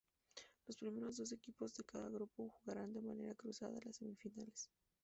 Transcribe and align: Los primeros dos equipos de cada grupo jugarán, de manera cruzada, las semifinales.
Los 0.65 0.77
primeros 0.77 1.17
dos 1.17 1.31
equipos 1.31 1.75
de 1.75 1.83
cada 1.83 2.09
grupo 2.09 2.49
jugarán, 2.49 2.91
de 2.91 3.03
manera 3.03 3.35
cruzada, 3.35 3.79
las 3.85 3.97
semifinales. 3.97 4.67